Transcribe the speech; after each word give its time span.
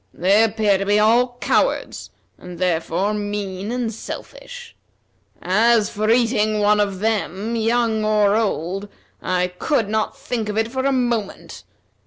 They 0.15 0.43
appear 0.43 0.79
to 0.79 0.85
be 0.87 0.97
all 0.97 1.37
cowards, 1.41 2.09
and, 2.35 2.57
therefore, 2.57 3.13
mean 3.13 3.71
and 3.71 3.93
selfish. 3.93 4.75
As 5.43 5.91
for 5.91 6.09
eating 6.09 6.57
one 6.59 6.79
of 6.79 7.01
them, 7.01 7.49
old 7.55 8.01
or 8.01 8.35
young, 8.35 8.87
I 9.21 9.45
could 9.59 9.89
not 9.89 10.17
think 10.17 10.49
of 10.49 10.57
it 10.57 10.71
for 10.71 10.83
a 10.87 10.91
moment. 10.91 11.65